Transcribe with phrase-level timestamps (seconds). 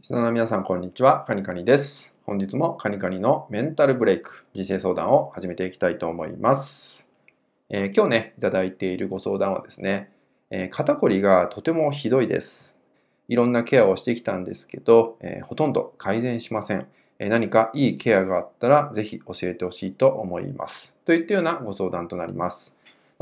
[0.00, 1.24] リスナーの皆さん、こんにちは。
[1.26, 2.16] カニカニです。
[2.24, 7.06] 本日もカニカニのメンタルブレイク、人生相談を始めていきたいと思います。
[7.68, 10.10] えー、今日ね、いただいているご相談はですね、
[10.48, 12.78] えー、肩こりがとてもひどいです。
[13.28, 16.86] いろんなケアをしてきたんですけど、えー、ほとんど改善しません。
[17.18, 20.96] え何かいいケアがあったら、ぜひ教えてほしいと思います。
[21.04, 22.74] といったようなご相談となります。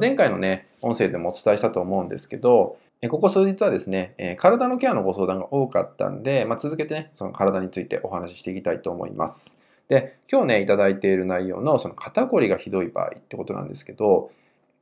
[0.00, 2.78] 前回のね、音声でもお伝えしたと思うんですけど、
[3.08, 9.58] ここ数日はですね、体のケアのご相談が多かったんで、まあ、続けてね、その体についてお話ししていきたいと思います。
[9.88, 14.30] で、今日ね、いただいている内容のその肩こりがひどい場合ってことなんですけど、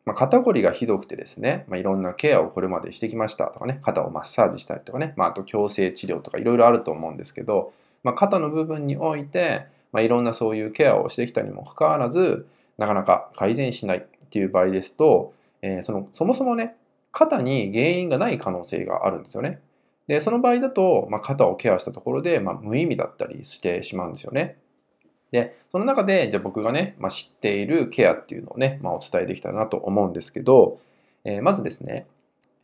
[0.05, 12.47] まあ、肩こりがひどくてですね、まあ、いろんなケアをこれまでしてきましたとかね、肩をマッサージしたりとかね、まあ、と矯正治療とかいろいろあると思うんですけど、まあ、肩の部分において、まあ、いろんなそういうケアをしてきたにもかかわらず、
[12.77, 15.33] なかなか改善しないっていう場合ですと、
[15.63, 16.77] えー、そのそもそもね、
[17.13, 19.61] 肩に原因がない可能性があるんですよね。
[20.07, 24.57] で、その場合だと、まあ、肩をケアしたところで、まあ、無意味だったりしてしまうんですよね。
[25.31, 30.81] で、その中で、じゃあ僕がね、まあ、知っているケアっていうのをね、まあ、お伝えできたらなと思うんですけど、
[31.25, 32.07] えー、まずですね、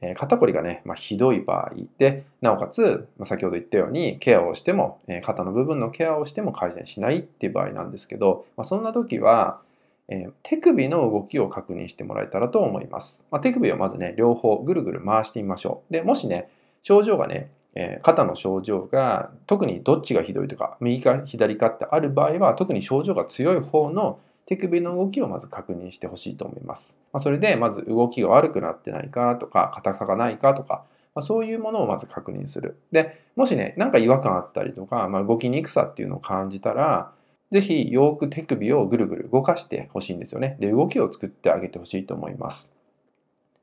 [0.00, 9.60] えー、肩こりがね、まあ、ひどい場合で、なおかつ、まあ、先ほど言ったように、ケアをしても、えー、肩の部分のケアをしても改善しないっていう場合なんですけど、まあ、そんな時は、
[10.08, 13.26] えー、手首の動きを確認してもらえたらと思います。
[13.30, 15.92] まあ、手首をまずね、両方ぐるぐる回してみましょう。
[15.92, 16.48] で、もしね、
[16.82, 26.98] 症状がね、えー、肩の症状が特にどっちがひどいとか、右か左かってある場合は、特に症状が強い方の手首の動きをまず確認してほしいと思います。
[27.12, 30.84] まあ、それで、まず動きが悪くなってないかとか、硬さがないかとか、
[31.16, 32.78] まあ、そういうものをまず確認する。
[32.92, 37.10] で、もしね、なんか違和感あったりとか、まあ、動きにくさっていうのを感じたら、
[37.56, 40.58] ぜひよく手首をぐるぐる動かしてほしいんですよね。
[40.60, 42.74] で、動きを作ってあげてほしいと思います。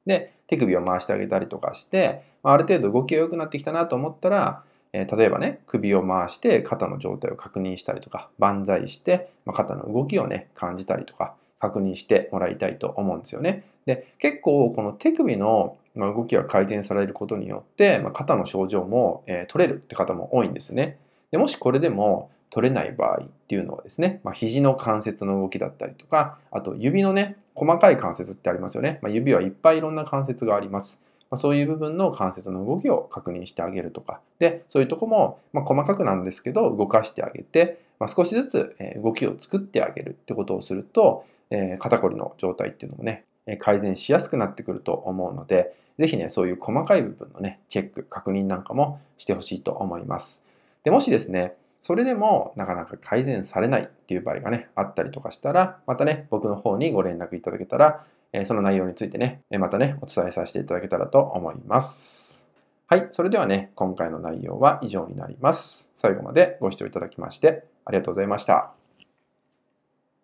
[0.07, 13.63] で、手首を回してあげたりとかして、ある程度動きが良くなってきたなと思ったら、え例えばね、首を回して肩の状態を確認したりとか、万歳して、ま肩の動きをね、感じたりとか、確認してもらいたいと思うんですよね。
[13.85, 20.97] で、結構この手首の動きが改善されることによって、ま肩の症状も、え取れるって方も多いんですね。
[21.29, 28.99] でもしこれでも取れない場合っていうのはですね、まあ、肘の関節の動きだったりとか、あと指のね、細かい関節ってありますよね。
[29.01, 31.01] まあ、指はいっぱいいろんな関節があります。
[31.31, 43.25] まあ、そういう部分の関節の動きを確認してあげるとか、で、そういうとこも、まあ、細かくなんですけど、動かしてあげて、まあ、少しずつ動きを作ってあげるってことをすると、えー、肩こりの状態っていうのもね、
[43.57, 50.43] 改善しやすくなってくると思うので、ぜひね、そういう細かい部分のね、チェック、確認なんかもしてほしいと思います。
[50.83, 62.47] で、もしですね、それでもなかなか改善されないっていう場合がね、あったりとかしたら、またね、僕の方にご連絡いただけたら、えその内容についてね、またね、お伝えさせていただけたらと思います。
[62.87, 65.89] はい、それではね、今回の内容は以上になります。
[65.93, 68.82] 最後までご視聴いただきましてありがとうございました。